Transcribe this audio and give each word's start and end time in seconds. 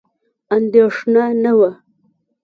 اندېښنه 0.55 1.25
نه 1.43 1.51
وه. 1.57 1.71